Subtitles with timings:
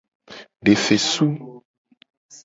[0.65, 1.27] De fesu.